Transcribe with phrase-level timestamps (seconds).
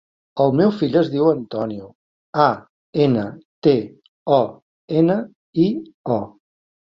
[0.43, 1.85] El meu fill es diu Antonio:
[2.45, 2.47] a,
[3.03, 3.27] ena,
[3.67, 3.75] te,
[4.39, 4.41] o,
[5.03, 5.19] ena,
[5.67, 5.69] i,
[6.19, 6.21] o.